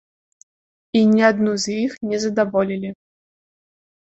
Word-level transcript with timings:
І 0.99 1.03
ні 1.11 1.21
адну 1.27 1.53
з 1.65 1.75
іх 1.83 1.91
не 2.13 2.17
задаволілі. 2.25 2.89